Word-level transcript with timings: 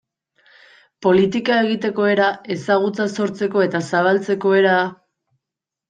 Politika 1.07 1.59
egiteko 1.65 2.09
era, 2.13 2.31
ezagutza 2.57 3.07
sortzeko 3.21 3.67
eta 3.69 3.87
zabaltzeko 3.93 4.59
era... 4.65 4.77